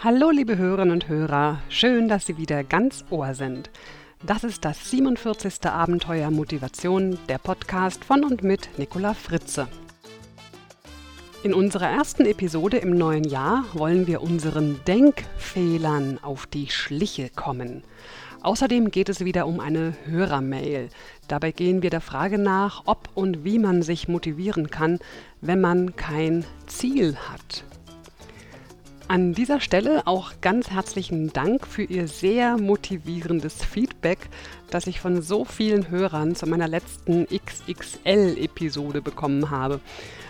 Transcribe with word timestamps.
Hallo 0.00 0.30
liebe 0.30 0.56
Hörerinnen 0.56 0.92
und 0.92 1.08
Hörer, 1.08 1.60
schön, 1.68 2.06
dass 2.06 2.24
Sie 2.24 2.36
wieder 2.36 2.62
ganz 2.62 3.04
Ohr 3.10 3.34
sind. 3.34 3.68
Das 4.24 4.44
ist 4.44 4.64
das 4.64 4.92
47. 4.92 5.66
Abenteuer 5.66 6.30
Motivation, 6.30 7.18
der 7.28 7.38
Podcast 7.38 8.04
von 8.04 8.22
und 8.22 8.44
mit 8.44 8.78
Nicola 8.78 9.12
Fritze. 9.12 9.66
In 11.42 11.52
unserer 11.52 11.88
ersten 11.88 12.26
Episode 12.26 12.76
im 12.76 12.96
neuen 12.96 13.24
Jahr 13.24 13.64
wollen 13.72 14.06
wir 14.06 14.22
unseren 14.22 14.78
Denkfehlern 14.86 16.20
auf 16.22 16.46
die 16.46 16.68
Schliche 16.68 17.28
kommen. 17.28 17.82
Außerdem 18.42 18.92
geht 18.92 19.08
es 19.08 19.24
wieder 19.24 19.48
um 19.48 19.58
eine 19.58 19.94
Hörermail. 20.04 20.90
Dabei 21.26 21.50
gehen 21.50 21.82
wir 21.82 21.90
der 21.90 22.00
Frage 22.00 22.38
nach, 22.38 22.82
ob 22.86 23.08
und 23.16 23.42
wie 23.42 23.58
man 23.58 23.82
sich 23.82 24.06
motivieren 24.06 24.70
kann, 24.70 25.00
wenn 25.40 25.60
man 25.60 25.96
kein 25.96 26.44
Ziel 26.68 27.16
hat. 27.16 27.64
An 29.10 29.32
dieser 29.32 29.58
Stelle 29.62 30.06
auch 30.06 30.32
ganz 30.42 30.68
herzlichen 30.68 31.32
Dank 31.32 31.66
für 31.66 31.82
Ihr 31.82 32.08
sehr 32.08 32.58
motivierendes 32.58 33.64
Feedback, 33.64 34.18
das 34.68 34.86
ich 34.86 35.00
von 35.00 35.22
so 35.22 35.46
vielen 35.46 35.88
Hörern 35.88 36.34
zu 36.34 36.46
meiner 36.46 36.68
letzten 36.68 37.26
XXL-Episode 37.26 39.00
bekommen 39.00 39.48
habe. 39.48 39.80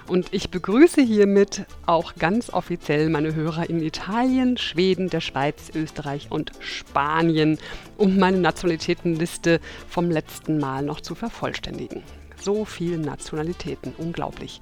Und 0.06 0.32
ich 0.32 0.50
begrüße 0.50 1.02
hiermit 1.02 1.66
auch 1.86 2.14
ganz 2.14 2.50
offiziell 2.50 3.10
meine 3.10 3.34
Hörer 3.34 3.68
in 3.68 3.82
Italien, 3.82 4.56
Schweden, 4.56 5.10
der 5.10 5.22
Schweiz, 5.22 5.72
Österreich 5.74 6.28
und 6.30 6.52
Spanien, 6.60 7.58
um 7.96 8.16
meine 8.16 8.38
Nationalitätenliste 8.38 9.58
vom 9.88 10.08
letzten 10.08 10.58
Mal 10.58 10.84
noch 10.84 11.00
zu 11.00 11.16
vervollständigen. 11.16 12.04
So 12.40 12.64
viele 12.64 12.98
Nationalitäten, 12.98 13.92
unglaublich. 13.98 14.60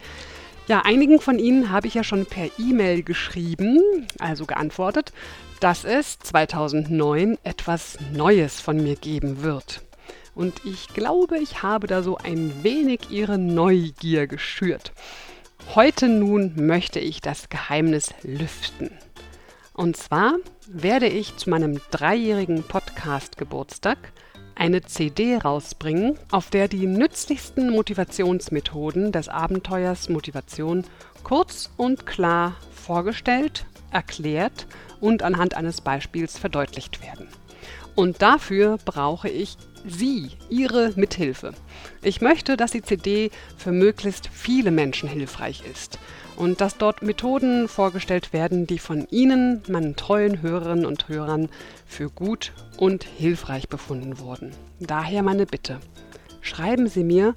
Ja, 0.68 0.82
einigen 0.84 1.20
von 1.20 1.38
Ihnen 1.38 1.70
habe 1.70 1.86
ich 1.86 1.94
ja 1.94 2.02
schon 2.02 2.26
per 2.26 2.48
E-Mail 2.58 3.04
geschrieben, 3.04 4.08
also 4.18 4.46
geantwortet, 4.46 5.12
dass 5.60 5.84
es 5.84 6.18
2009 6.18 7.38
etwas 7.44 7.98
Neues 8.12 8.60
von 8.60 8.82
mir 8.82 8.96
geben 8.96 9.44
wird. 9.44 9.82
Und 10.34 10.64
ich 10.64 10.88
glaube, 10.88 11.38
ich 11.38 11.62
habe 11.62 11.86
da 11.86 12.02
so 12.02 12.18
ein 12.18 12.64
wenig 12.64 13.10
Ihre 13.10 13.38
Neugier 13.38 14.26
geschürt. 14.26 14.90
Heute 15.76 16.08
nun 16.08 16.54
möchte 16.56 16.98
ich 16.98 17.20
das 17.20 17.48
Geheimnis 17.48 18.12
lüften. 18.24 18.90
Und 19.72 19.96
zwar 19.96 20.34
werde 20.66 21.06
ich 21.06 21.36
zu 21.36 21.48
meinem 21.48 21.80
dreijährigen 21.92 22.64
Podcast-Geburtstag 22.64 23.98
eine 24.56 24.82
CD 24.82 25.36
rausbringen, 25.36 26.18
auf 26.30 26.50
der 26.50 26.66
die 26.66 26.86
nützlichsten 26.86 27.70
Motivationsmethoden 27.70 29.12
des 29.12 29.28
Abenteuers 29.28 30.08
Motivation 30.08 30.84
kurz 31.22 31.70
und 31.76 32.06
klar 32.06 32.56
vorgestellt, 32.72 33.66
erklärt 33.92 34.66
und 35.00 35.22
anhand 35.22 35.54
eines 35.54 35.80
Beispiels 35.80 36.38
verdeutlicht 36.38 37.02
werden. 37.02 37.28
Und 37.96 38.20
dafür 38.20 38.78
brauche 38.84 39.28
ich 39.30 39.56
Sie, 39.88 40.30
Ihre 40.50 40.92
Mithilfe. 40.96 41.54
Ich 42.02 42.20
möchte, 42.20 42.56
dass 42.56 42.72
die 42.72 42.82
CD 42.82 43.30
für 43.56 43.72
möglichst 43.72 44.28
viele 44.30 44.70
Menschen 44.70 45.08
hilfreich 45.08 45.62
ist 45.72 45.98
und 46.36 46.60
dass 46.60 46.76
dort 46.76 47.02
Methoden 47.02 47.68
vorgestellt 47.68 48.32
werden, 48.32 48.66
die 48.66 48.78
von 48.78 49.06
Ihnen, 49.10 49.62
meinen 49.68 49.96
treuen 49.96 50.42
Hörerinnen 50.42 50.84
und 50.84 51.08
Hörern, 51.08 51.48
für 51.86 52.10
gut 52.10 52.52
und 52.76 53.04
hilfreich 53.04 53.68
befunden 53.68 54.18
wurden. 54.18 54.50
Daher 54.78 55.22
meine 55.22 55.46
Bitte. 55.46 55.80
Schreiben 56.42 56.88
Sie 56.88 57.02
mir, 57.04 57.34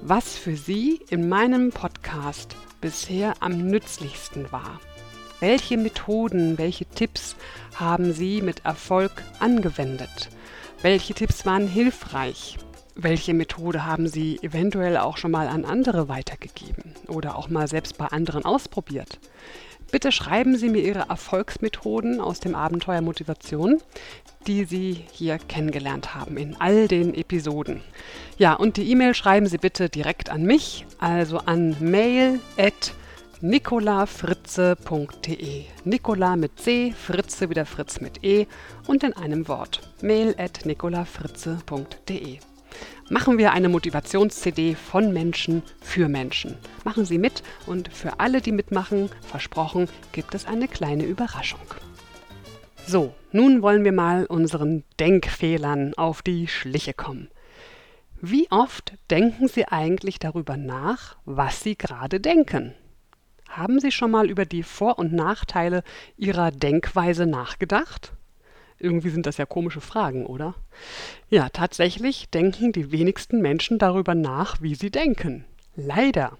was 0.00 0.38
für 0.38 0.56
Sie 0.56 1.00
in 1.10 1.28
meinem 1.28 1.70
Podcast 1.70 2.54
bisher 2.80 3.34
am 3.40 3.66
nützlichsten 3.66 4.52
war. 4.52 4.78
Welche 5.40 5.76
Methoden, 5.76 6.58
welche 6.58 6.84
Tipps 6.84 7.36
haben 7.76 8.12
Sie 8.12 8.42
mit 8.42 8.64
Erfolg 8.64 9.22
angewendet? 9.38 10.30
Welche 10.82 11.14
Tipps 11.14 11.46
waren 11.46 11.68
hilfreich? 11.68 12.58
Welche 12.96 13.34
Methode 13.34 13.86
haben 13.86 14.08
Sie 14.08 14.40
eventuell 14.42 14.96
auch 14.96 15.16
schon 15.16 15.30
mal 15.30 15.46
an 15.46 15.64
andere 15.64 16.08
weitergegeben 16.08 16.94
oder 17.06 17.38
auch 17.38 17.48
mal 17.48 17.68
selbst 17.68 17.96
bei 17.98 18.06
anderen 18.06 18.44
ausprobiert? 18.44 19.20
Bitte 19.92 20.10
schreiben 20.10 20.56
Sie 20.56 20.70
mir 20.70 20.82
Ihre 20.82 21.08
Erfolgsmethoden 21.08 22.20
aus 22.20 22.40
dem 22.40 22.56
Abenteuer 22.56 23.00
Motivation, 23.00 23.80
die 24.48 24.64
Sie 24.64 25.04
hier 25.12 25.38
kennengelernt 25.38 26.16
haben 26.16 26.36
in 26.36 26.60
all 26.60 26.88
den 26.88 27.14
Episoden. 27.14 27.80
Ja, 28.38 28.54
und 28.54 28.76
die 28.76 28.90
E-Mail 28.90 29.14
schreiben 29.14 29.46
Sie 29.46 29.58
bitte 29.58 29.88
direkt 29.88 30.30
an 30.30 30.42
mich, 30.42 30.84
also 30.98 31.38
an 31.38 31.76
mail 31.78 32.40
nicolafritze.de. 33.40 35.64
Nicola 35.84 36.36
mit 36.36 36.58
C, 36.58 36.92
Fritze 36.92 37.50
wieder 37.50 37.66
Fritz 37.66 38.00
mit 38.00 38.24
E 38.24 38.46
und 38.86 39.04
in 39.04 39.12
einem 39.12 39.46
Wort. 39.48 39.92
mail 40.02 40.34
at 40.38 40.66
nicolafritze.de 40.66 42.38
machen 43.10 43.38
wir 43.38 43.52
eine 43.52 43.68
Motivations-CD 43.68 44.74
von 44.74 45.12
Menschen 45.12 45.62
für 45.80 46.08
Menschen. 46.08 46.56
Machen 46.84 47.04
Sie 47.04 47.18
mit 47.18 47.42
und 47.66 47.92
für 47.92 48.20
alle, 48.20 48.40
die 48.40 48.52
mitmachen, 48.52 49.10
versprochen, 49.22 49.88
gibt 50.12 50.34
es 50.34 50.46
eine 50.46 50.68
kleine 50.68 51.04
Überraschung. 51.04 51.60
So, 52.86 53.14
nun 53.32 53.62
wollen 53.62 53.84
wir 53.84 53.92
mal 53.92 54.26
unseren 54.26 54.84
Denkfehlern 54.98 55.94
auf 55.94 56.22
die 56.22 56.48
Schliche 56.48 56.94
kommen. 56.94 57.28
Wie 58.20 58.50
oft 58.50 58.94
denken 59.10 59.48
Sie 59.48 59.66
eigentlich 59.66 60.18
darüber 60.18 60.56
nach, 60.56 61.16
was 61.24 61.62
Sie 61.62 61.76
gerade 61.76 62.20
denken? 62.20 62.74
Haben 63.48 63.80
Sie 63.80 63.90
schon 63.90 64.10
mal 64.10 64.30
über 64.30 64.44
die 64.44 64.62
Vor- 64.62 64.98
und 64.98 65.12
Nachteile 65.12 65.82
Ihrer 66.16 66.50
Denkweise 66.50 67.26
nachgedacht? 67.26 68.12
Irgendwie 68.78 69.10
sind 69.10 69.26
das 69.26 69.38
ja 69.38 69.46
komische 69.46 69.80
Fragen, 69.80 70.26
oder? 70.26 70.54
Ja, 71.30 71.48
tatsächlich 71.48 72.28
denken 72.30 72.72
die 72.72 72.92
wenigsten 72.92 73.40
Menschen 73.40 73.78
darüber 73.78 74.14
nach, 74.14 74.62
wie 74.62 74.74
sie 74.74 74.90
denken. 74.90 75.44
Leider. 75.74 76.38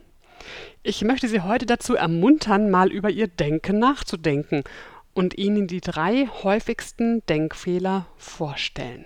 Ich 0.85 1.03
möchte 1.03 1.27
Sie 1.27 1.41
heute 1.41 1.67
dazu 1.67 1.97
ermuntern, 1.97 2.71
mal 2.71 2.93
über 2.93 3.11
Ihr 3.11 3.27
Denken 3.27 3.81
nachzudenken 3.81 4.63
und 5.15 5.37
Ihnen 5.37 5.67
die 5.67 5.81
drei 5.81 6.29
häufigsten 6.43 7.27
Denkfehler 7.27 8.07
vorstellen. 8.17 9.05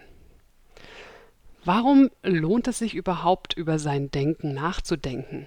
Warum 1.65 2.11
lohnt 2.23 2.69
es 2.69 2.79
sich 2.79 2.95
überhaupt, 2.95 3.55
über 3.55 3.79
sein 3.79 4.11
Denken 4.11 4.53
nachzudenken? 4.53 5.47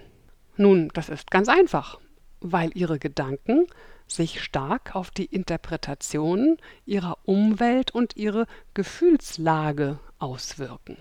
Nun, 0.56 0.88
das 0.94 1.08
ist 1.08 1.30
ganz 1.30 1.48
einfach, 1.48 2.00
weil 2.40 2.70
Ihre 2.74 2.98
Gedanken 2.98 3.66
sich 4.06 4.42
stark 4.42 4.94
auf 4.94 5.10
die 5.10 5.24
Interpretation 5.24 6.58
ihrer 6.84 7.18
Umwelt 7.24 7.90
und 7.90 8.16
ihre 8.16 8.46
Gefühlslage 8.74 9.98
auswirken. 10.18 10.96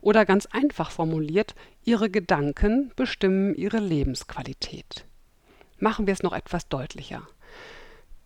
Oder 0.00 0.24
ganz 0.24 0.46
einfach 0.46 0.90
formuliert, 0.90 1.54
ihre 1.84 2.10
Gedanken 2.10 2.92
bestimmen 2.94 3.54
ihre 3.54 3.78
Lebensqualität. 3.78 5.06
Machen 5.78 6.06
wir 6.06 6.12
es 6.12 6.22
noch 6.22 6.32
etwas 6.32 6.68
deutlicher. 6.68 7.26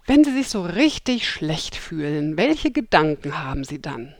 Wenn 0.06 0.22
Sie 0.22 0.32
sich 0.32 0.48
so 0.48 0.62
richtig 0.62 1.28
schlecht 1.28 1.74
fühlen, 1.74 2.36
welche 2.36 2.70
Gedanken 2.70 3.42
haben 3.42 3.64
Sie 3.64 3.80
dann? 3.80 4.14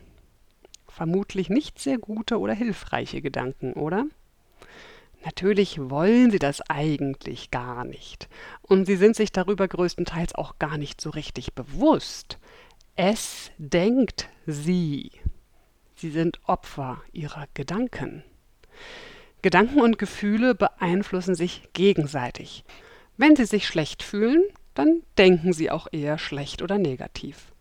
Vermutlich 0.88 1.50
nicht 1.50 1.78
sehr 1.78 1.98
gute 1.98 2.38
oder 2.38 2.54
hilfreiche 2.54 3.20
Gedanken, 3.20 3.74
oder? 3.74 4.06
Natürlich 5.26 5.80
wollen 5.80 6.30
sie 6.30 6.38
das 6.38 6.60
eigentlich 6.70 7.50
gar 7.50 7.84
nicht. 7.84 8.28
Und 8.62 8.84
sie 8.84 8.94
sind 8.94 9.16
sich 9.16 9.32
darüber 9.32 9.66
größtenteils 9.66 10.36
auch 10.36 10.60
gar 10.60 10.78
nicht 10.78 11.00
so 11.00 11.10
richtig 11.10 11.52
bewusst. 11.54 12.38
Es 12.94 13.50
denkt 13.58 14.28
sie. 14.46 15.10
Sie 15.96 16.10
sind 16.10 16.38
Opfer 16.44 17.02
ihrer 17.12 17.46
Gedanken. 17.54 18.22
Gedanken 19.42 19.80
und 19.80 19.98
Gefühle 19.98 20.54
beeinflussen 20.54 21.34
sich 21.34 21.70
gegenseitig. 21.72 22.64
Wenn 23.16 23.34
sie 23.34 23.46
sich 23.46 23.66
schlecht 23.66 24.04
fühlen, 24.04 24.44
dann 24.74 25.02
denken 25.18 25.52
sie 25.52 25.72
auch 25.72 25.88
eher 25.90 26.18
schlecht 26.18 26.62
oder 26.62 26.78
negativ. 26.78 27.52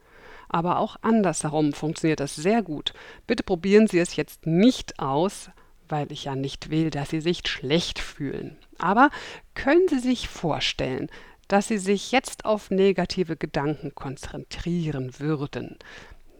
Aber 0.49 0.77
auch 0.77 0.97
andersherum 1.01 1.73
funktioniert 1.73 2.19
das 2.19 2.35
sehr 2.35 2.61
gut. 2.61 2.93
Bitte 3.25 3.41
probieren 3.41 3.87
Sie 3.87 3.97
es 3.97 4.15
jetzt 4.15 4.45
nicht 4.45 4.99
aus, 4.99 5.49
weil 5.89 6.11
ich 6.11 6.25
ja 6.25 6.35
nicht 6.35 6.69
will, 6.69 6.89
dass 6.89 7.09
Sie 7.09 7.21
sich 7.21 7.47
schlecht 7.47 7.99
fühlen. 7.99 8.57
Aber 8.77 9.09
können 9.53 9.87
Sie 9.87 9.99
sich 9.99 10.27
vorstellen, 10.27 11.09
dass 11.47 11.67
Sie 11.67 11.77
sich 11.77 12.11
jetzt 12.11 12.45
auf 12.45 12.71
negative 12.71 13.37
Gedanken 13.37 13.93
konzentrieren 13.95 15.19
würden? 15.19 15.77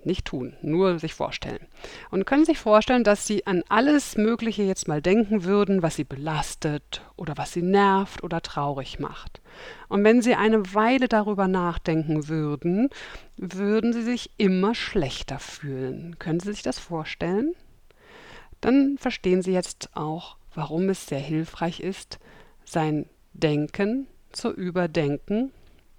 Nicht 0.06 0.26
tun, 0.26 0.54
nur 0.62 1.00
sich 1.00 1.16
vorstellen. 1.16 1.66
Und 2.12 2.28
können 2.28 2.46
sich 2.46 2.60
vorstellen, 2.60 3.04
dass 3.04 3.26
Sie 3.26 3.48
an 3.48 3.64
alles 3.70 4.18
Mögliche 4.18 4.62
jetzt 4.62 4.88
mal 4.88 5.02
denken 5.02 5.46
würden, 5.46 5.82
was 5.82 5.96
Sie 5.96 6.04
belastet 6.04 7.02
oder 7.16 7.38
was 7.38 7.54
Sie 7.54 7.64
nervt 7.64 8.24
oder 8.24 8.42
traurig 8.42 9.00
macht. 9.00 9.42
Und 9.90 10.04
wenn 10.04 10.22
Sie 10.22 10.36
eine 10.36 10.76
Weile 10.76 11.08
darüber 11.08 11.48
nachdenken 11.48 12.28
würden, 12.28 12.90
würden 13.38 13.94
Sie 13.94 14.04
sich 14.04 14.30
immer 14.38 14.76
schlechter 14.76 15.40
fühlen. 15.40 16.18
Können 16.20 16.40
Sie 16.40 16.52
sich 16.52 16.62
das 16.62 16.78
vorstellen? 16.78 17.56
Dann 18.66 18.98
verstehen 18.98 19.44
Sie 19.44 19.52
jetzt 19.52 19.96
auch, 19.96 20.38
warum 20.56 20.90
es 20.90 21.06
sehr 21.06 21.20
hilfreich 21.20 21.82
ist, 21.82 22.18
sein 22.64 23.08
Denken 23.34 24.08
zu 24.32 24.52
überdenken 24.52 25.52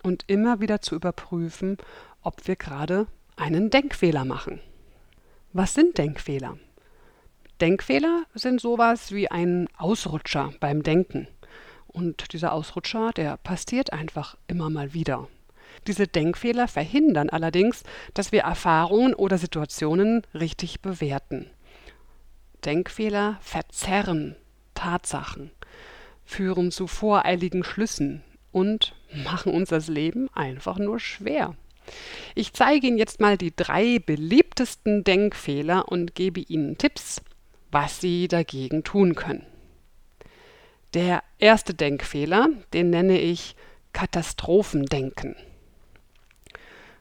und 0.03 0.25
immer 0.27 0.59
wieder 0.59 0.81
zu 0.81 0.97
überprüfen, 0.97 1.79
ob 2.23 2.49
wir 2.49 2.57
gerade 2.57 3.07
einen 3.37 3.71
Denkfehler 3.71 4.25
machen. 4.25 4.61
Was 5.53 5.75
sind 5.75 5.97
Denkfehler? 5.97 6.59
Denkfehler 7.61 8.25
sind 8.35 8.61
sowas 8.61 9.13
wie 9.13 9.31
ein 9.31 9.69
Ausrutscher 9.79 10.53
beim 10.59 10.83
Denken. 10.83 11.29
Und 11.87 12.33
dieser 12.33 12.53
Ausrutscher, 12.53 13.13
der 13.13 13.37
passiert 13.37 13.93
einfach 13.93 14.37
immer 14.49 14.71
mal 14.71 14.93
wieder. 14.93 15.29
Diese 15.87 16.09
Denkfehler 16.09 16.67
verhindern 16.67 17.31
allerdings, 17.31 17.85
dass 18.13 18.33
wir 18.33 18.41
Erfahrungen 18.41 19.15
oder 19.15 19.39
Situationen 19.39 20.23
richtig 20.35 20.81
bewerten. 20.81 21.49
Denkfehler 22.67 23.39
verzerren 23.41 24.37
Tatsachen, 24.75 25.51
führen 26.25 26.71
zu 26.71 26.87
voreiligen 26.87 27.65
Schlüssen 27.65 28.23
und 28.53 28.95
machen 29.25 29.53
uns 29.53 29.71
das 29.71 29.89
Leben 29.89 30.29
einfach 30.35 30.79
nur 30.79 30.99
schwer. 30.99 31.55
Ich 32.35 32.53
zeige 32.53 32.89
Ihnen 32.89 32.99
jetzt 32.99 33.21
mal 33.21 33.39
die 33.39 33.55
drei 33.55 33.99
beliebtesten 33.99 35.05
Denkfehler 35.05 35.89
und 35.89 36.15
gebe 36.15 36.41
Ihnen 36.41 36.77
Tipps, 36.77 37.23
was 37.71 38.01
Sie 38.01 38.29
dagegen 38.29 38.83
tun 38.83 39.15
können. 39.15 39.47
Der 40.95 41.23
erste 41.39 41.75
Denkfehler, 41.75 42.49
den 42.73 42.91
nenne 42.91 43.21
ich 43.21 43.55
Katastrophendenken. 43.93 45.37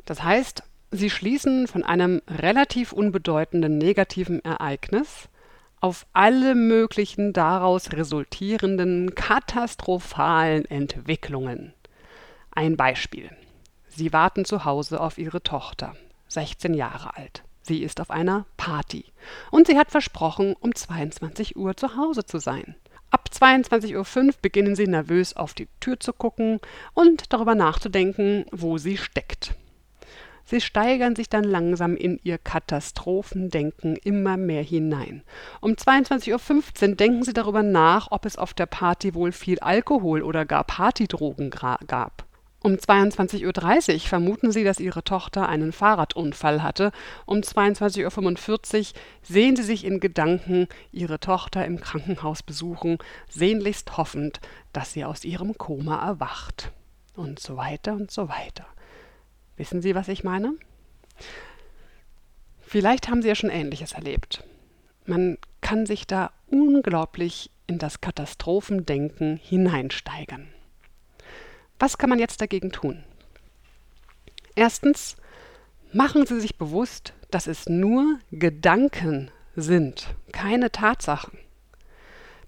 Das 0.06 0.24
heißt, 0.24 0.64
Sie 0.92 1.10
schließen 1.10 1.68
von 1.68 1.84
einem 1.84 2.22
relativ 2.28 2.94
unbedeutenden 2.94 3.78
negativen 3.78 4.44
Ereignis 4.46 5.28
auf 5.80 6.06
alle 6.14 6.56
möglichen 6.56 7.34
daraus 7.34 7.92
resultierenden 7.92 9.16
katastrophalen 9.16 10.66
Entwicklungen. 10.66 11.74
Ein 12.52 12.78
Beispiel. 12.78 13.30
Sie 13.88 14.12
warten 14.14 14.46
zu 14.46 14.66
Hause 14.66 15.00
auf 15.00 15.18
Ihre 15.18 15.42
Tochter, 15.44 15.96
16 16.28 16.74
Jahre 16.74 17.16
alt. 17.16 17.44
Sie 17.62 17.82
ist 17.82 18.00
auf 18.00 18.12
einer 18.12 18.46
Party 18.58 19.06
und 19.50 19.68
sie 19.68 19.78
hat 19.78 19.90
versprochen, 19.90 20.56
um 20.60 20.76
22 20.76 21.56
Uhr 21.56 21.76
zu 21.76 21.98
Hause 21.98 22.26
zu 22.26 22.38
sein. 22.38 22.76
Ab 23.10 23.30
22.05 23.34 24.28
Uhr 24.28 24.34
beginnen 24.42 24.76
sie 24.76 24.88
nervös 24.88 25.36
auf 25.36 25.54
die 25.54 25.68
Tür 25.80 26.00
zu 26.00 26.14
gucken 26.14 26.60
und 26.94 27.34
darüber 27.34 27.56
nachzudenken, 27.56 28.46
wo 28.52 28.78
sie 28.78 28.98
steckt. 28.98 29.56
Sie 30.46 30.62
steigern 30.62 31.16
sich 31.16 31.28
dann 31.28 31.44
langsam 31.44 31.98
in 31.98 32.20
ihr 32.24 32.38
Katastrophendenken 32.38 33.96
immer 33.96 34.38
mehr 34.38 34.62
hinein. 34.62 35.24
Um 35.60 35.72
22.15 35.72 36.90
Uhr 36.90 36.96
denken 36.96 37.24
sie 37.24 37.34
darüber 37.34 37.64
nach, 37.64 38.12
ob 38.12 38.26
es 38.26 38.38
auf 38.38 38.54
der 38.54 38.68
Party 38.68 39.16
wohl 39.16 39.32
viel 39.32 39.60
Alkohol 39.60 40.22
oder 40.22 40.46
gar 40.46 40.64
Partydrogen 40.64 41.50
gab. 41.50 42.26
Um 42.66 42.74
22.30 42.74 43.94
Uhr 43.94 44.00
vermuten 44.00 44.52
sie, 44.52 44.64
dass 44.64 44.80
ihre 44.80 45.04
Tochter 45.04 45.48
einen 45.48 45.72
Fahrradunfall 45.72 46.64
hatte. 46.64 46.92
Um 47.28 47.42
22.45 47.42 48.80
Uhr 48.80 49.00
sehen 49.22 49.56
sie 49.56 49.62
sich 49.62 49.86
in 49.86 50.00
Gedanken 50.00 50.68
ihre 50.92 51.20
Tochter 51.20 51.64
im 51.64 51.80
Krankenhaus 51.80 52.42
besuchen, 52.42 52.98
sehnlichst 53.30 53.98
hoffend, 53.98 54.42
dass 54.74 54.94
sie 54.94 55.06
aus 55.06 55.26
ihrem 55.26 55.58
Koma 55.60 56.04
erwacht. 56.08 56.72
Und 57.16 57.40
so 57.40 57.56
weiter 57.56 57.94
und 57.94 58.10
so 58.10 58.30
weiter. 58.30 58.66
Wissen 59.58 59.82
Sie, 59.82 59.96
was 59.96 60.08
ich 60.08 60.24
meine? 60.24 60.54
Vielleicht 62.62 63.08
haben 63.08 63.22
Sie 63.22 63.28
ja 63.28 63.36
schon 63.36 63.50
Ähnliches 63.50 63.94
erlebt. 63.94 64.44
Man 65.06 65.38
kann 65.62 65.86
sich 65.86 66.08
da 66.08 66.32
unglaublich 66.48 67.52
in 67.68 67.80
das 67.80 68.02
Katastrophendenken 68.02 69.38
hineinsteigern. 69.38 70.48
Was 71.80 71.98
kann 71.98 72.10
man 72.10 72.20
jetzt 72.20 72.42
dagegen 72.42 72.72
tun? 72.72 73.04
Erstens, 74.56 75.16
machen 75.94 76.26
Sie 76.26 76.40
sich 76.40 76.58
bewusst, 76.58 77.14
dass 77.32 77.48
es 77.48 77.68
nur 77.68 78.20
Gedanken 78.32 79.32
sind, 79.56 80.08
keine 80.32 80.72
Tatsachen. 80.72 81.38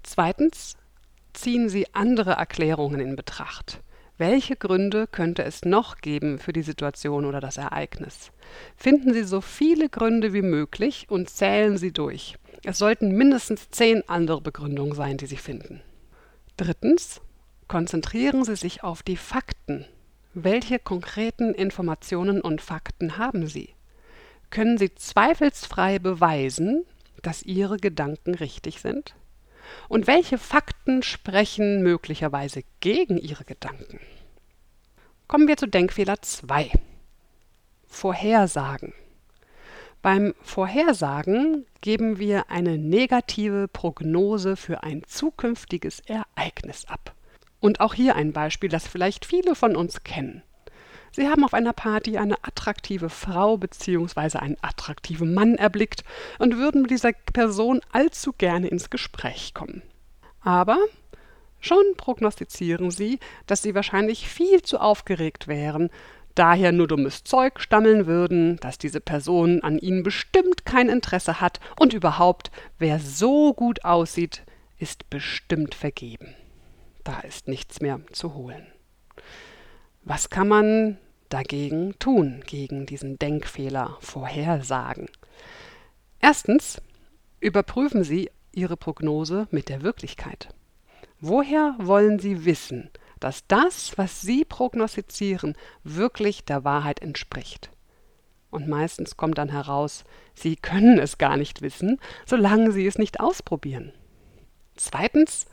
Zweitens, 0.04 0.78
ziehen 1.34 1.70
Sie 1.70 1.94
andere 1.94 2.32
Erklärungen 2.32 3.00
in 3.00 3.16
Betracht. 3.16 3.82
Welche 4.18 4.56
Gründe 4.56 5.08
könnte 5.08 5.44
es 5.44 5.64
noch 5.64 5.98
geben 5.98 6.40
für 6.40 6.54
die 6.54 6.64
Situation 6.64 7.26
oder 7.26 7.40
das 7.40 7.58
Ereignis? 7.58 8.32
Finden 8.76 9.14
Sie 9.14 9.24
so 9.24 9.42
viele 9.42 9.90
Gründe 9.90 10.34
wie 10.34 10.42
möglich 10.42 11.06
und 11.10 11.30
zählen 11.30 11.78
Sie 11.78 11.92
durch. 11.92 12.36
Es 12.64 12.80
sollten 12.80 13.12
mindestens 13.12 13.70
zehn 13.70 14.08
andere 14.10 14.42
Begründungen 14.42 14.96
sein, 14.96 15.18
die 15.18 15.28
Sie 15.28 15.38
finden. 15.38 15.82
Drittens, 16.58 17.22
Konzentrieren 17.68 18.46
Sie 18.46 18.56
sich 18.56 18.84
auf 18.84 19.04
die 19.04 19.18
Fakten. 19.18 19.86
Welche 20.34 20.80
konkreten 20.80 21.54
Informationen 21.54 22.40
und 22.40 22.62
Fakten 22.62 23.18
haben 23.18 23.48
Sie? 23.48 23.74
Können 24.50 24.78
Sie 24.78 24.96
zweifelsfrei 24.96 26.00
beweisen, 26.00 26.86
dass 27.22 27.44
Ihre 27.44 27.76
Gedanken 27.76 28.36
richtig 28.36 28.80
sind? 28.80 29.16
Und 29.90 30.08
welche 30.08 30.38
Fakten 30.38 31.04
sprechen 31.04 31.82
möglicherweise 31.82 32.64
gegen 32.80 33.18
Ihre 33.18 33.44
Gedanken? 33.44 34.00
Kommen 35.28 35.48
wir 35.48 35.58
zu 35.58 35.68
Denkfehler 35.68 36.22
2. 36.22 36.72
Vorhersagen. 37.88 38.94
Beim 40.02 40.34
Vorhersagen 40.42 41.66
geben 41.82 42.20
wir 42.20 42.50
eine 42.50 42.78
negative 42.78 43.68
Prognose 43.68 44.56
für 44.56 44.84
ein 44.84 45.04
zukünftiges 45.06 46.02
Ereignis 46.02 46.86
ab. 46.86 47.14
Und 47.60 47.80
auch 47.82 47.94
hier 47.94 48.16
ein 48.16 48.32
Beispiel, 48.32 48.70
das 48.70 48.88
vielleicht 48.88 49.26
viele 49.26 49.56
von 49.56 49.76
uns 49.76 50.04
kennen. 50.04 50.44
Sie 51.18 51.28
haben 51.28 51.44
auf 51.44 51.56
einer 51.56 51.74
Party 51.74 52.18
eine 52.20 52.36
attraktive 52.44 53.10
Frau 53.10 53.58
bzw. 53.58 54.38
einen 54.38 54.58
attraktiven 54.62 55.34
Mann 55.34 55.56
erblickt 55.56 56.04
und 56.38 56.58
würden 56.58 56.84
mit 56.84 56.92
dieser 56.92 57.12
Person 57.12 57.82
allzu 57.92 58.34
gerne 58.38 58.68
ins 58.68 58.92
Gespräch 58.92 59.56
kommen. 59.56 59.82
Aber 60.42 60.78
schon 61.60 61.84
prognostizieren 61.98 62.92
sie, 62.92 63.20
dass 63.48 63.64
sie 63.64 63.74
wahrscheinlich 63.74 64.30
viel 64.30 64.62
zu 64.62 64.80
aufgeregt 64.80 65.48
wären, 65.48 65.90
daher 66.36 66.72
nur 66.72 66.88
dummes 66.88 67.24
Zeug 67.24 67.60
stammeln 67.60 68.06
würden, 68.06 68.58
dass 68.58 68.78
diese 68.78 69.02
Person 69.02 69.64
an 69.64 69.80
ihnen 69.80 70.04
bestimmt 70.04 70.66
kein 70.66 70.88
Interesse 70.88 71.42
hat 71.42 71.60
und 71.80 71.94
überhaupt, 71.94 72.52
wer 72.78 73.00
so 73.00 73.56
gut 73.56 73.84
aussieht, 73.84 74.44
ist 74.78 75.10
bestimmt 75.10 75.74
vergeben 75.74 76.36
da 77.08 77.22
ist 77.22 77.48
nichts 77.48 77.80
mehr 77.80 78.02
zu 78.12 78.34
holen. 78.34 78.68
Was 80.04 80.30
kann 80.30 80.50
man 80.50 80.98
dagegen 81.30 81.98
tun, 82.00 82.44
gegen 82.46 82.86
diesen 82.86 83.20
Denkfehler 83.20 83.98
Vorhersagen? 84.00 85.08
Erstens, 86.20 86.82
überprüfen 87.40 88.04
Sie 88.04 88.30
Ihre 88.52 88.78
Prognose 88.78 89.48
mit 89.52 89.70
der 89.70 89.84
Wirklichkeit. 89.84 90.50
Woher 91.20 91.76
wollen 91.80 92.20
Sie 92.20 92.46
wissen, 92.46 92.90
dass 93.20 93.48
das, 93.48 93.98
was 93.98 94.22
Sie 94.22 94.46
prognostizieren, 94.46 95.56
wirklich 95.84 96.46
der 96.46 96.64
Wahrheit 96.64 97.02
entspricht? 97.02 97.70
Und 98.50 98.68
meistens 98.68 99.18
kommt 99.18 99.38
dann 99.38 99.50
heraus, 99.50 100.06
Sie 100.34 100.56
können 100.56 101.00
es 101.00 101.18
gar 101.18 101.38
nicht 101.38 101.62
wissen, 101.62 102.00
solange 102.26 102.72
Sie 102.72 102.88
es 102.88 102.98
nicht 102.98 103.20
ausprobieren. 103.20 103.94
Zweitens, 104.76 105.48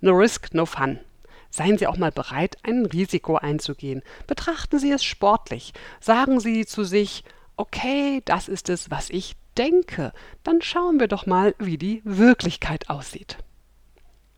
No 0.00 0.12
risk, 0.12 0.54
no 0.54 0.64
fun. 0.64 1.00
Seien 1.50 1.78
Sie 1.78 1.86
auch 1.86 1.96
mal 1.96 2.12
bereit, 2.12 2.56
ein 2.62 2.86
Risiko 2.86 3.36
einzugehen. 3.36 4.02
Betrachten 4.26 4.78
Sie 4.78 4.92
es 4.92 5.04
sportlich. 5.04 5.72
Sagen 6.00 6.40
Sie 6.40 6.66
zu 6.66 6.84
sich, 6.84 7.24
okay, 7.56 8.22
das 8.24 8.48
ist 8.48 8.68
es, 8.68 8.90
was 8.90 9.10
ich 9.10 9.36
denke. 9.56 10.12
Dann 10.44 10.62
schauen 10.62 11.00
wir 11.00 11.08
doch 11.08 11.26
mal, 11.26 11.54
wie 11.58 11.78
die 11.78 12.02
Wirklichkeit 12.04 12.90
aussieht. 12.90 13.38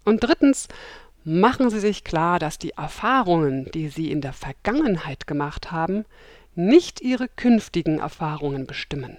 Und 0.04 0.24
drittens, 0.24 0.68
machen 1.24 1.70
Sie 1.70 1.80
sich 1.80 2.04
klar, 2.04 2.38
dass 2.38 2.58
die 2.58 2.70
Erfahrungen, 2.70 3.70
die 3.72 3.88
Sie 3.88 4.10
in 4.10 4.20
der 4.20 4.32
Vergangenheit 4.32 5.26
gemacht 5.26 5.70
haben, 5.70 6.04
nicht 6.54 7.00
Ihre 7.00 7.28
künftigen 7.28 7.98
Erfahrungen 7.98 8.66
bestimmen. 8.66 9.16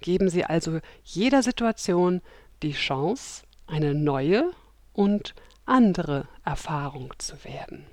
Geben 0.00 0.30
Sie 0.30 0.44
also 0.44 0.80
jeder 1.04 1.42
Situation 1.42 2.22
die 2.62 2.72
Chance, 2.72 3.44
eine 3.66 3.94
neue 3.94 4.50
und 4.92 5.34
andere 5.66 6.28
Erfahrung 6.44 7.12
zu 7.18 7.44
werden. 7.44 7.86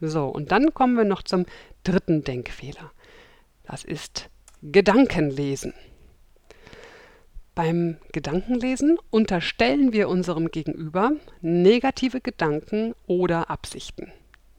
So, 0.00 0.26
und 0.26 0.52
dann 0.52 0.74
kommen 0.74 0.96
wir 0.96 1.04
noch 1.04 1.22
zum 1.22 1.46
dritten 1.82 2.22
Denkfehler. 2.22 2.92
Das 3.64 3.84
ist 3.84 4.30
Gedankenlesen. 4.62 5.74
Beim 7.54 7.96
Gedankenlesen 8.12 8.98
unterstellen 9.10 9.92
wir 9.92 10.08
unserem 10.08 10.50
Gegenüber 10.52 11.12
negative 11.40 12.20
Gedanken 12.20 12.94
oder 13.08 13.50
Absichten. 13.50 14.12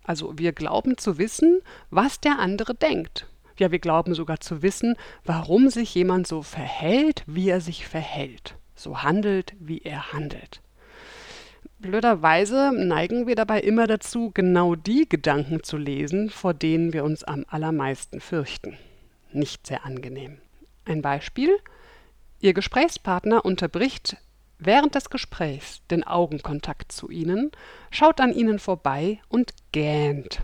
Also 0.03 0.37
wir 0.37 0.51
glauben 0.51 0.97
zu 0.97 1.17
wissen, 1.17 1.61
was 1.91 2.19
der 2.19 2.39
andere 2.39 2.75
denkt. 2.75 3.27
Ja, 3.57 3.71
wir 3.71 3.79
glauben 3.79 4.13
sogar 4.15 4.39
zu 4.39 4.61
wissen, 4.61 4.95
warum 5.23 5.69
sich 5.69 5.95
jemand 5.95 6.27
so 6.27 6.41
verhält, 6.41 7.23
wie 7.25 7.49
er 7.49 7.61
sich 7.61 7.87
verhält, 7.87 8.55
so 8.75 9.03
handelt, 9.03 9.53
wie 9.59 9.79
er 9.79 10.11
handelt. 10.11 10.61
Blöderweise 11.79 12.73
neigen 12.75 13.25
wir 13.25 13.35
dabei 13.35 13.61
immer 13.61 13.87
dazu, 13.87 14.31
genau 14.33 14.75
die 14.75 15.07
Gedanken 15.07 15.63
zu 15.63 15.77
lesen, 15.77 16.29
vor 16.29 16.53
denen 16.53 16.91
wir 16.91 17.05
uns 17.05 17.23
am 17.23 17.45
allermeisten 17.47 18.19
fürchten. 18.19 18.77
Nicht 19.31 19.65
sehr 19.65 19.85
angenehm. 19.85 20.39
Ein 20.83 21.01
Beispiel. 21.01 21.57
Ihr 22.41 22.53
Gesprächspartner 22.53 23.45
unterbricht 23.45 24.17
während 24.57 24.93
des 24.93 25.09
Gesprächs 25.09 25.81
den 25.89 26.03
Augenkontakt 26.03 26.91
zu 26.91 27.09
Ihnen, 27.09 27.49
schaut 27.91 28.19
an 28.19 28.33
Ihnen 28.33 28.59
vorbei 28.59 29.21
und 29.29 29.53
gähnt. 29.71 30.41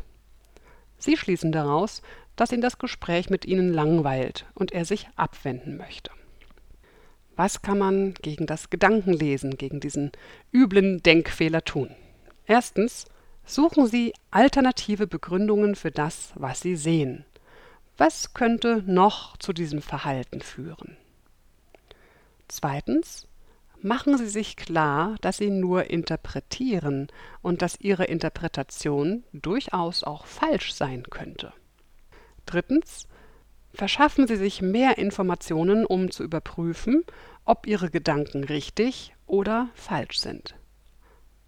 Sie 0.98 1.18
schließen 1.18 1.52
daraus, 1.52 2.02
dass 2.38 2.54
ihn 2.54 2.62
das 2.62 2.78
Gespräch 2.78 3.30
mit 3.30 3.44
Ihnen 3.44 3.74
langweilt 3.74 4.46
und 4.54 4.72
er 4.72 4.86
sich 4.86 5.10
abwenden 5.18 5.76
möchte. 5.76 6.12
Was 7.36 7.62
kann 7.62 7.78
man 7.78 8.14
gegen 8.16 8.46
das 8.46 8.70
Gedankenlesen, 8.70 9.58
gegen 9.58 9.80
diesen 9.80 10.12
üblen 10.54 11.04
Denkfehler 11.04 11.64
tun? 11.64 11.90
Erstens, 12.46 13.06
suchen 13.46 13.88
Sie 13.88 14.14
alternative 14.32 15.08
Begründungen 15.08 15.76
für 15.76 15.92
das, 15.92 16.32
was 16.36 16.62
Sie 16.62 16.76
sehen. 16.76 17.26
Was 17.98 18.34
könnte 18.34 18.84
noch 18.86 19.38
zu 19.38 19.54
diesem 19.54 19.82
Verhalten 19.82 20.42
führen? 20.42 20.98
Zweitens, 22.48 23.28
machen 23.82 24.18
Sie 24.18 24.28
sich 24.28 24.56
klar, 24.56 25.16
dass 25.22 25.38
Sie 25.38 25.50
nur 25.50 25.90
interpretieren 25.90 27.08
und 27.42 27.62
dass 27.62 27.80
Ihre 27.80 28.06
Interpretation 28.06 29.24
durchaus 29.34 30.04
auch 30.04 30.26
falsch 30.26 30.74
sein 30.74 31.04
könnte. 31.10 31.54
Drittens, 32.46 33.08
verschaffen 33.76 34.28
Sie 34.28 34.36
sich 34.36 34.62
mehr 34.62 34.98
Informationen, 34.98 35.86
um 35.86 36.12
zu 36.12 36.24
überprüfen, 36.24 37.04
ob 37.46 37.68
Ihre 37.68 37.90
Gedanken 37.90 38.44
richtig 38.44 39.14
oder 39.28 39.70
falsch 39.74 40.20
sind. 40.20 40.56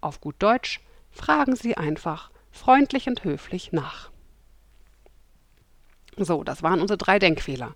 Auf 0.00 0.20
gut 0.20 0.36
Deutsch, 0.38 0.80
fragen 1.10 1.56
Sie 1.56 1.76
einfach 1.76 2.30
freundlich 2.50 3.08
und 3.08 3.24
höflich 3.24 3.72
nach. 3.72 4.10
So, 6.16 6.42
das 6.42 6.62
waren 6.62 6.80
unsere 6.80 6.98
drei 6.98 7.18
Denkfehler. 7.18 7.74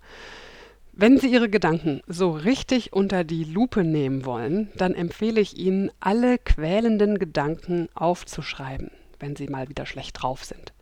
Wenn 0.91 1.17
Sie 1.17 1.31
Ihre 1.31 1.49
Gedanken 1.49 2.01
so 2.07 2.31
richtig 2.31 2.93
unter 2.93 3.23
die 3.23 3.45
Lupe 3.45 3.83
nehmen 3.83 4.25
wollen, 4.25 4.69
dann 4.75 4.93
empfehle 4.93 5.41
ich 5.41 5.57
Ihnen, 5.57 5.91
alle 5.99 6.37
quälenden 6.37 7.17
Gedanken 7.17 7.89
aufzuschreiben, 7.95 8.91
wenn 9.19 9.35
Sie 9.35 9.47
mal 9.47 9.69
wieder 9.69 9.85
schlecht 9.85 10.21
drauf 10.21 10.43
sind. 10.43 10.72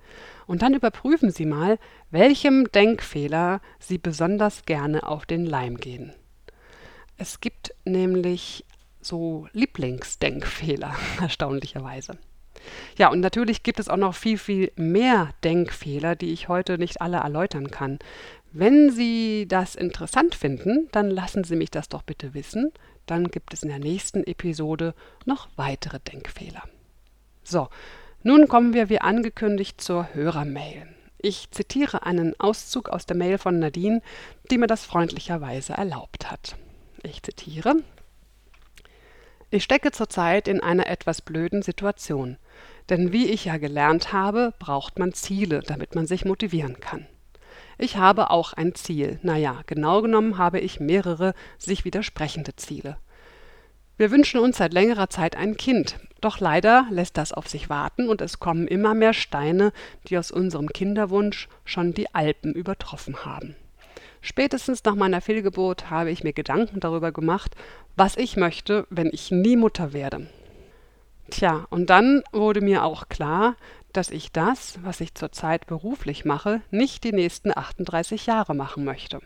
Und 0.47 0.61
dann 0.61 0.73
überprüfen 0.73 1.31
Sie 1.31 1.45
mal, 1.45 1.77
welchem 2.09 2.71
Denkfehler 2.71 3.61
Sie 3.79 3.97
besonders 3.97 4.65
gerne 4.65 5.07
auf 5.07 5.25
den 5.25 5.45
Leim 5.45 5.77
gehen. 5.77 6.13
Es 7.17 7.39
gibt 7.39 7.73
nämlich 7.85 8.65
so 9.01 9.47
Lieblingsdenkfehler, 9.53 10.95
erstaunlicherweise. 11.21 12.17
Ja, 12.97 13.09
und 13.09 13.21
natürlich 13.21 13.63
gibt 13.63 13.79
es 13.79 13.89
auch 13.89 13.97
noch 13.97 14.15
viel, 14.15 14.37
viel 14.37 14.71
mehr 14.75 15.29
Denkfehler, 15.43 16.15
die 16.15 16.31
ich 16.31 16.47
heute 16.47 16.77
nicht 16.77 17.01
alle 17.01 17.17
erläutern 17.17 17.71
kann. 17.71 17.99
Wenn 18.51 18.91
Sie 18.91 19.47
das 19.47 19.75
interessant 19.75 20.35
finden, 20.35 20.89
dann 20.91 21.09
lassen 21.09 21.43
Sie 21.43 21.55
mich 21.55 21.71
das 21.71 21.89
doch 21.89 22.01
bitte 22.01 22.33
wissen. 22.33 22.71
Dann 23.05 23.29
gibt 23.29 23.53
es 23.53 23.63
in 23.63 23.69
der 23.69 23.79
nächsten 23.79 24.23
Episode 24.25 24.93
noch 25.25 25.47
weitere 25.55 25.99
Denkfehler. 25.99 26.63
So, 27.43 27.69
nun 28.23 28.47
kommen 28.47 28.73
wir 28.73 28.89
wie 28.89 29.01
angekündigt 29.01 29.81
zur 29.81 30.13
Hörermail. 30.13 30.87
Ich 31.17 31.51
zitiere 31.51 32.05
einen 32.05 32.39
Auszug 32.39 32.89
aus 32.89 33.05
der 33.05 33.15
Mail 33.15 33.37
von 33.37 33.59
Nadine, 33.59 34.01
die 34.49 34.57
mir 34.57 34.67
das 34.67 34.85
freundlicherweise 34.85 35.73
erlaubt 35.73 36.31
hat. 36.31 36.55
Ich 37.03 37.23
zitiere 37.23 37.75
Ich 39.49 39.63
stecke 39.63 39.91
zurzeit 39.91 40.47
in 40.47 40.61
einer 40.61 40.87
etwas 40.87 41.21
blöden 41.21 41.61
Situation, 41.61 42.37
denn 42.89 43.11
wie 43.11 43.27
ich 43.27 43.45
ja 43.45 43.57
gelernt 43.57 44.13
habe, 44.13 44.53
braucht 44.59 44.99
man 44.99 45.13
Ziele, 45.13 45.61
damit 45.61 45.95
man 45.95 46.07
sich 46.07 46.25
motivieren 46.25 46.79
kann. 46.79 47.07
Ich 47.77 47.97
habe 47.97 48.29
auch 48.29 48.53
ein 48.53 48.75
Ziel. 48.75 49.19
Naja, 49.23 49.61
genau 49.65 50.03
genommen 50.03 50.37
habe 50.37 50.59
ich 50.59 50.79
mehrere 50.79 51.33
sich 51.57 51.85
widersprechende 51.85 52.55
Ziele. 52.55 52.97
Wir 54.01 54.09
wünschen 54.09 54.39
uns 54.39 54.57
seit 54.57 54.73
längerer 54.73 55.11
Zeit 55.11 55.35
ein 55.35 55.57
Kind, 55.57 55.99
doch 56.21 56.39
leider 56.39 56.87
lässt 56.89 57.17
das 57.17 57.33
auf 57.33 57.47
sich 57.47 57.69
warten 57.69 58.09
und 58.09 58.19
es 58.19 58.39
kommen 58.39 58.67
immer 58.67 58.95
mehr 58.95 59.13
Steine, 59.13 59.71
die 60.07 60.17
aus 60.17 60.31
unserem 60.31 60.69
Kinderwunsch 60.69 61.47
schon 61.65 61.93
die 61.93 62.11
Alpen 62.15 62.55
übertroffen 62.55 63.25
haben. 63.25 63.55
Spätestens 64.19 64.83
nach 64.85 64.95
meiner 64.95 65.21
Fehlgeburt 65.21 65.91
habe 65.91 66.09
ich 66.09 66.23
mir 66.23 66.33
Gedanken 66.33 66.79
darüber 66.79 67.11
gemacht, 67.11 67.55
was 67.95 68.17
ich 68.17 68.37
möchte, 68.37 68.87
wenn 68.89 69.11
ich 69.13 69.29
nie 69.29 69.55
Mutter 69.55 69.93
werde. 69.93 70.25
Tja, 71.29 71.67
und 71.69 71.91
dann 71.91 72.23
wurde 72.31 72.61
mir 72.61 72.83
auch 72.83 73.07
klar, 73.07 73.55
dass 73.93 74.09
ich 74.09 74.31
das, 74.31 74.79
was 74.81 74.99
ich 74.99 75.13
zurzeit 75.13 75.67
beruflich 75.67 76.25
mache, 76.25 76.61
nicht 76.71 77.03
die 77.03 77.13
nächsten 77.13 77.55
38 77.55 78.25
Jahre 78.25 78.55
machen 78.55 78.83
möchte. 78.83 79.19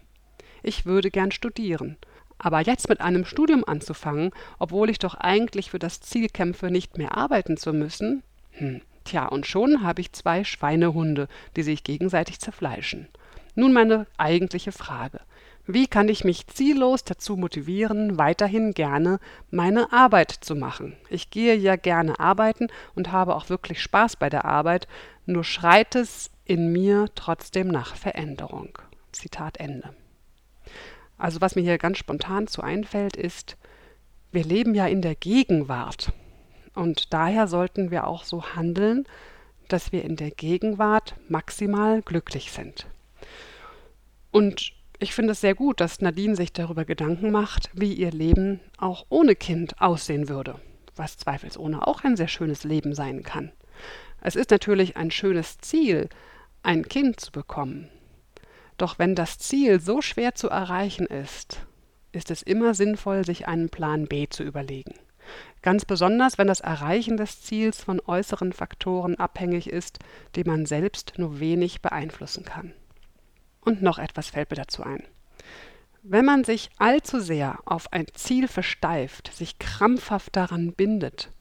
Ich 0.64 0.86
würde 0.86 1.12
gern 1.12 1.32
studieren. 1.32 1.96
Aber 2.38 2.62
jetzt 2.62 2.90
mit 2.90 3.02
einem 3.02 3.26
Studium 3.26 3.64
anzufangen, 3.66 4.32
obwohl 4.60 4.90
ich 4.90 5.00
doch 5.00 5.16
eigentlich 5.16 5.72
für 5.72 5.80
das 5.80 6.02
Ziel 6.02 6.30
kämpfe, 6.30 6.70
nicht 6.70 6.98
mehr 6.98 7.18
arbeiten 7.18 7.58
zu 7.58 7.74
müssen? 7.74 8.24
Hm, 8.52 8.82
tja, 9.04 9.26
und 9.28 9.46
schon 9.46 9.84
habe 9.84 10.02
ich 10.02 10.14
zwei 10.14 10.44
Schweinehunde, 10.44 11.28
die 11.56 11.64
sich 11.64 11.84
gegenseitig 11.84 12.40
zerfleischen. 12.40 13.08
Nun 13.56 13.72
meine 13.72 14.06
eigentliche 14.18 14.72
Frage. 14.74 15.22
Wie 15.68 15.88
kann 15.88 16.10
ich 16.10 16.24
mich 16.24 16.46
ziellos 16.46 17.06
dazu 17.06 17.38
motivieren, 17.38 18.20
weiterhin 18.20 18.74
gerne 18.74 19.20
meine 19.50 19.92
Arbeit 19.92 20.32
zu 20.32 20.56
machen? 20.56 20.96
Ich 21.10 21.32
gehe 21.32 21.56
ja 21.56 21.76
gerne 21.76 22.20
arbeiten 22.20 22.68
und 22.94 23.12
habe 23.12 23.36
auch 23.36 23.50
wirklich 23.50 23.82
Spaß 23.82 24.18
bei 24.18 24.30
der 24.30 24.46
Arbeit, 24.46 24.88
nur 25.26 25.44
schreit 25.44 25.96
es 25.96 26.30
in 26.46 26.72
mir 26.72 27.08
trotzdem 27.16 27.68
nach 27.70 27.96
Veränderung. 27.96 28.78
Zitat 29.12 29.58
Ende. 29.58 29.96
Also 31.18 31.42
was 31.42 31.56
mir 31.56 31.62
hier 31.62 31.78
ganz 31.78 31.98
spontan 31.98 32.48
zu 32.48 32.62
einfällt, 32.62 33.16
ist, 33.16 33.58
wir 34.32 34.44
leben 34.44 34.76
ja 34.76 34.88
in 34.88 35.02
der 35.02 35.16
Gegenwart. 35.16 36.12
Und 36.74 37.14
daher 37.14 37.48
sollten 37.48 37.90
wir 37.90 38.08
auch 38.08 38.24
so 38.26 38.56
handeln, 38.56 39.06
dass 39.70 39.92
wir 39.92 40.04
in 40.04 40.16
der 40.16 40.32
Gegenwart 40.32 41.16
maximal 41.30 42.02
glücklich 42.02 42.52
sind. 42.52 42.88
Und 44.32 44.74
ich 45.00 45.14
finde 45.14 45.32
es 45.32 45.42
sehr 45.42 45.56
gut, 45.56 45.80
dass 45.80 46.02
Nadine 46.02 46.36
sich 46.36 46.54
darüber 46.54 46.86
Gedanken 46.86 47.32
macht, 47.32 47.70
wie 47.74 47.94
ihr 47.94 48.12
Leben 48.12 48.60
auch 48.78 49.06
ohne 49.10 49.36
Kind 49.36 49.82
aussehen 49.82 50.30
würde, 50.30 50.60
was 50.96 51.18
zweifelsohne 51.18 51.88
auch 51.88 52.04
ein 52.04 52.16
sehr 52.16 52.28
schönes 52.28 52.64
Leben 52.64 52.94
sein 52.94 53.24
kann. 53.24 53.52
Es 54.22 54.36
ist 54.36 54.52
natürlich 54.52 54.98
ein 54.98 55.12
schönes 55.12 55.58
Ziel, 55.60 56.10
ein 56.64 56.88
Kind 56.88 57.20
zu 57.20 57.32
bekommen, 57.32 57.90
doch 58.78 59.00
wenn 59.00 59.16
das 59.16 59.38
Ziel 59.38 59.80
so 59.80 60.02
schwer 60.02 60.36
zu 60.36 60.50
erreichen 60.50 61.06
ist, 61.06 61.66
ist 62.12 62.32
es 62.32 62.42
immer 62.42 62.74
sinnvoll, 62.74 63.26
sich 63.26 63.48
einen 63.48 63.70
Plan 63.70 64.08
B 64.08 64.28
zu 64.28 64.44
überlegen. 64.44 64.96
Ganz 65.62 65.86
besonders, 65.86 66.38
wenn 66.38 66.48
das 66.48 66.62
Erreichen 66.62 67.18
des 67.18 67.42
Ziels 67.42 67.84
von 67.84 68.00
äußeren 68.00 68.54
Faktoren 68.54 69.16
abhängig 69.16 69.68
ist, 69.70 70.00
die 70.36 70.44
man 70.44 70.66
selbst 70.66 71.14
nur 71.18 71.40
wenig 71.40 71.82
beeinflussen 71.82 72.46
kann. 72.46 72.74
Und 73.62 73.82
noch 73.82 73.98
etwas 73.98 74.30
fällt 74.30 74.52
mir 74.52 74.58
dazu 74.58 74.84
ein. 74.84 75.04
Wenn 76.04 76.26
man 76.26 76.44
sich 76.44 76.70
allzu 76.78 77.20
sehr 77.20 77.58
auf 77.66 77.92
ein 77.92 78.06
Ziel 78.14 78.48
versteift, 78.48 79.34
sich 79.34 79.58
krampfhaft 79.58 80.36
daran 80.36 80.74
bindet, 80.74 81.32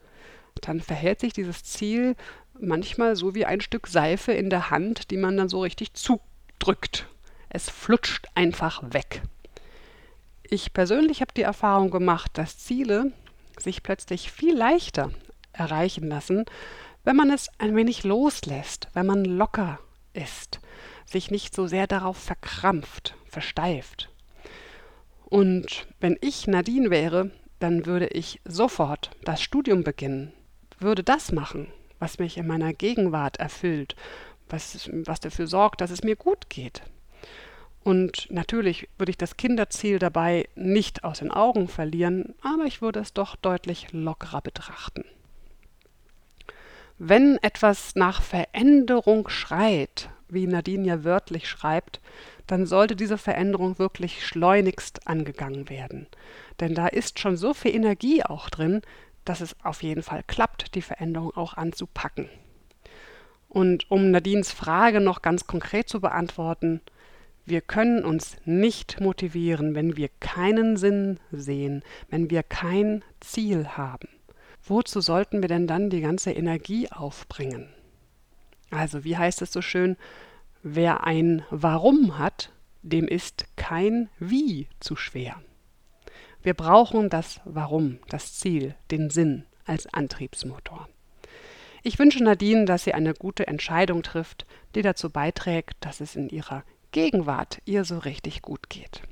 dann 0.63 0.81
verhält 0.81 1.21
sich 1.21 1.35
dieses 1.35 1.63
Ziel 1.65 2.17
manchmal 2.59 3.17
so 3.17 3.35
wie 3.35 3.45
ein 3.45 3.61
Stück 3.61 3.87
Seife 3.87 4.33
in 4.33 4.49
der 4.49 4.71
Hand, 4.71 5.11
die 5.11 5.19
man 5.19 5.37
dann 5.37 5.51
so 5.51 5.61
richtig 5.61 5.93
zudrückt 5.93 7.07
es 7.55 7.71
flutscht 7.71 8.27
einfach 8.35 8.83
weg. 8.93 9.23
Ich 10.43 10.75
persönlich 10.75 11.21
habe 11.21 11.33
die 11.35 11.43
Erfahrung 11.43 11.91
gemacht, 11.91 12.33
dass 12.35 12.59
Ziele 12.59 13.13
sich 13.59 13.85
plötzlich 13.85 14.33
viel 14.33 14.57
leichter 14.57 15.13
erreichen 15.53 16.09
lassen, 16.09 16.45
wenn 17.05 17.15
man 17.15 17.31
es 17.31 17.49
ein 17.59 17.77
wenig 17.77 18.03
loslässt, 18.03 18.89
wenn 18.93 19.07
man 19.07 19.25
locker 19.25 19.79
ist, 20.15 20.59
sich 21.07 21.31
nicht 21.31 21.55
so 21.55 21.69
sehr 21.69 21.87
darauf 21.87 22.17
verkrampft, 22.17 23.15
versteift. 23.25 24.11
Und 25.25 25.87
wenn 26.01 26.19
ich 26.21 26.49
Nadine 26.49 26.91
wäre, 26.91 27.31
dann 27.61 27.87
würde 27.87 28.09
ich 28.09 28.41
sofort 28.45 29.13
das 29.23 29.41
Studium 29.41 29.85
beginnen, 29.85 30.33
würde 30.81 31.05
das 31.05 31.31
machen, 31.31 31.69
was 32.01 32.19
mich 32.19 32.37
in 32.37 32.49
meiner 32.49 32.73
Gegenwart 32.73 33.37
erfüllt, 33.37 33.95
was, 34.49 34.91
was 34.93 35.21
dafür 35.21 35.47
sorgt, 35.47 35.81
dass 35.81 35.93
es 35.93 36.03
mir 36.03 36.17
gut 36.17 36.51
geht. 36.51 36.83
Und 37.85 38.29
natürlich 38.31 38.89
würde 38.97 39.11
ich 39.11 39.19
das 39.19 39.37
Kinderziel 39.37 39.99
dabei 39.99 40.49
nicht 40.55 41.05
aus 41.05 41.19
den 41.19 41.31
Augen 41.31 41.69
verlieren, 41.69 42.35
aber 42.41 42.65
ich 42.65 42.81
würde 42.81 42.99
es 43.01 43.13
doch 43.13 43.37
deutlich 43.37 43.93
lockerer 43.93 44.41
betrachten. 44.41 45.05
Wenn 46.99 47.37
etwas 47.43 47.95
nach 47.95 48.23
Veränderung 48.23 49.29
schreit, 49.29 50.09
wie 50.31 50.47
Nadine 50.47 50.87
ja 50.87 51.05
wörtlich 51.05 51.47
schreibt, 51.47 52.01
dann 52.47 52.65
sollte 52.65 52.97
diese 52.97 53.19
Veränderung 53.19 53.79
wirklich 53.79 54.27
schleunigst 54.27 55.07
angegangen 55.07 55.69
werden. 55.69 56.07
Denn 56.61 56.75
da 56.75 56.87
ist 56.87 57.19
schon 57.19 57.37
so 57.37 57.53
viel 57.53 57.75
Energie 57.75 58.23
auch 58.23 58.49
drin, 58.49 58.81
dass 59.27 59.43
es 59.43 59.57
auf 59.63 59.83
jeden 59.83 60.03
Fall 60.03 60.23
klappt, 60.27 60.75
die 60.75 60.83
Veränderung 60.83 61.37
auch 61.37 61.55
anzupacken. 61.55 62.31
Und 63.51 63.91
um 63.91 64.11
Nadines 64.11 64.53
Frage 64.53 65.01
noch 65.03 65.21
ganz 65.21 65.47
konkret 65.47 65.89
zu 65.89 66.01
beantworten, 66.01 66.81
wir 67.47 67.61
können 67.61 68.05
uns 68.05 68.37
nicht 68.45 69.01
motivieren, 69.01 69.75
wenn 69.75 69.97
wir 69.97 70.09
keinen 70.21 70.77
Sinn 70.77 71.21
sehen, 71.31 71.83
wenn 72.09 72.31
wir 72.31 72.43
kein 72.43 73.05
Ziel 73.21 73.69
haben. 73.69 74.09
Wozu 74.63 75.01
sollten 75.01 75.43
wir 75.43 75.49
denn 75.49 75.67
dann 75.67 75.91
die 75.91 76.01
ganze 76.01 76.33
Energie 76.33 76.91
aufbringen? 76.91 77.69
Also, 78.71 79.05
wie 79.05 79.17
heißt 79.17 79.43
es 79.43 79.53
so 79.53 79.61
schön, 79.61 79.97
wer 80.63 81.05
ein 81.05 81.45
Warum 81.51 82.19
hat, 82.19 82.51
dem 82.83 83.07
ist 83.07 83.47
kein 83.57 84.09
Wie 84.19 84.69
zu 84.81 84.97
schwer. 84.97 85.41
Wir 86.43 86.55
brauchen 86.55 87.09
das 87.11 87.41
Warum, 87.45 87.99
das 88.09 88.35
Ziel, 88.35 88.75
den 88.91 89.11
Sinn 89.11 89.45
als 89.65 89.87
Antriebsmotor. 89.87 90.89
Ich 91.83 91.99
wünsche 91.99 92.25
Nadine, 92.25 92.65
dass 92.65 92.85
sie 92.85 92.95
eine 92.95 93.15
gute 93.15 93.47
Entscheidung 93.47 94.03
trifft, 94.03 94.47
die 94.75 94.83
dazu 94.83 95.11
beiträgt, 95.11 95.77
dass 95.81 96.01
es 96.01 96.17
in 96.17 96.29
ihrer 96.31 96.65
Gegenwart 96.95 97.59
ihr 97.65 97.85
so 97.85 97.99
richtig 97.99 98.41
gut 98.41 98.71
geht. 98.71 99.03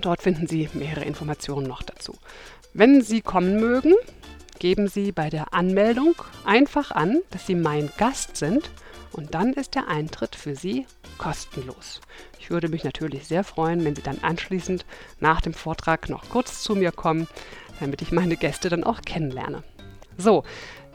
dort 0.00 0.22
finden 0.22 0.46
Sie 0.46 0.68
mehrere 0.74 1.04
Informationen 1.04 1.66
noch 1.66 1.82
dazu. 1.82 2.16
Wenn 2.74 3.02
Sie 3.02 3.22
kommen 3.22 3.58
mögen, 3.58 3.94
geben 4.58 4.88
Sie 4.88 5.12
bei 5.12 5.30
der 5.30 5.54
Anmeldung 5.54 6.14
einfach 6.44 6.90
an, 6.90 7.20
dass 7.30 7.46
Sie 7.46 7.54
mein 7.54 7.90
Gast 7.96 8.36
sind 8.36 8.70
und 9.12 9.34
dann 9.34 9.54
ist 9.54 9.74
der 9.74 9.88
Eintritt 9.88 10.36
für 10.36 10.54
Sie 10.54 10.86
kostenlos. 11.16 12.00
Ich 12.38 12.50
würde 12.50 12.68
mich 12.68 12.84
natürlich 12.84 13.26
sehr 13.26 13.44
freuen, 13.44 13.84
wenn 13.84 13.96
Sie 13.96 14.02
dann 14.02 14.18
anschließend 14.22 14.84
nach 15.20 15.40
dem 15.40 15.54
Vortrag 15.54 16.08
noch 16.08 16.28
kurz 16.28 16.62
zu 16.62 16.74
mir 16.74 16.92
kommen, 16.92 17.26
damit 17.80 18.02
ich 18.02 18.12
meine 18.12 18.36
Gäste 18.36 18.68
dann 18.68 18.84
auch 18.84 19.02
kennenlerne. 19.02 19.64
So, 20.16 20.44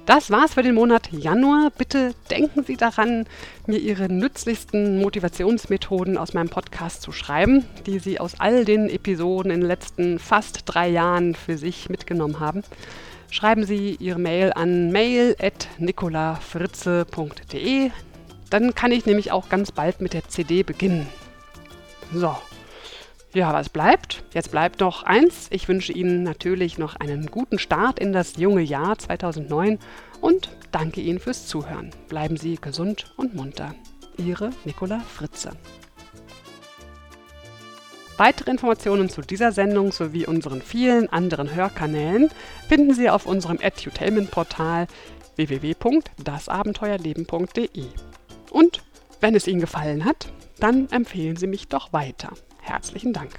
das 0.05 0.31
war's 0.31 0.55
für 0.55 0.63
den 0.63 0.75
Monat 0.75 1.13
Januar. 1.13 1.71
Bitte 1.77 2.13
denken 2.29 2.65
Sie 2.65 2.75
daran, 2.75 3.25
mir 3.67 3.79
Ihre 3.79 4.11
nützlichsten 4.11 4.99
Motivationsmethoden 4.99 6.17
aus 6.17 6.33
meinem 6.33 6.49
Podcast 6.49 7.01
zu 7.01 7.13
schreiben, 7.13 7.65
die 7.85 7.99
Sie 7.99 8.19
aus 8.19 8.33
all 8.39 8.65
den 8.65 8.89
Episoden 8.89 9.49
in 9.49 9.61
den 9.61 9.67
letzten 9.67 10.19
fast 10.19 10.63
drei 10.65 10.89
Jahren 10.89 11.35
für 11.35 11.57
sich 11.57 11.89
mitgenommen 11.89 12.41
haben. 12.41 12.63
Schreiben 13.31 13.65
Sie 13.65 13.95
Ihre 13.97 14.19
Mail 14.19 14.51
an 14.53 14.91
mail.nicolafritze.de. 14.91 17.91
Dann 18.49 18.75
kann 18.75 18.91
ich 18.91 19.05
nämlich 19.05 19.31
auch 19.31 19.47
ganz 19.47 19.71
bald 19.71 20.01
mit 20.01 20.11
der 20.11 20.27
CD 20.27 20.63
beginnen. 20.63 21.07
So, 22.13 22.35
ja, 23.33 23.53
was 23.53 23.69
bleibt? 23.69 24.23
Jetzt 24.33 24.51
bleibt 24.51 24.79
noch 24.79 25.03
eins. 25.03 25.47
Ich 25.49 25.67
wünsche 25.67 25.91
Ihnen 25.91 26.23
natürlich 26.23 26.77
noch 26.77 26.95
einen 26.95 27.27
guten 27.27 27.57
Start 27.57 27.99
in 27.99 28.13
das 28.13 28.37
junge 28.37 28.61
Jahr 28.61 28.97
2009 28.97 29.79
und 30.21 30.49
danke 30.71 31.01
Ihnen 31.01 31.19
fürs 31.19 31.47
Zuhören. 31.47 31.89
Bleiben 32.09 32.37
Sie 32.37 32.55
gesund 32.55 33.13
und 33.17 33.35
munter. 33.35 33.73
Ihre 34.17 34.51
Nicola 34.65 34.99
Fritze. 34.99 35.51
Weitere 38.17 38.51
Informationen 38.51 39.09
zu 39.09 39.21
dieser 39.21 39.51
Sendung 39.51 39.91
sowie 39.91 40.27
unseren 40.27 40.61
vielen 40.61 41.11
anderen 41.11 41.55
Hörkanälen 41.55 42.29
finden 42.67 42.93
Sie 42.93 43.09
auf 43.09 43.25
unserem 43.25 43.59
Edutainment-Portal 43.59 44.85
www.dasabenteuerleben.de. 45.35 47.85
Und 48.51 48.83
wenn 49.19 49.33
es 49.33 49.47
Ihnen 49.47 49.61
gefallen 49.61 50.05
hat, 50.05 50.31
dann 50.59 50.87
empfehlen 50.91 51.37
Sie 51.37 51.47
mich 51.47 51.69
doch 51.69 51.91
weiter. 51.91 52.33
Herzlichen 52.63 53.11
Dank. 53.11 53.31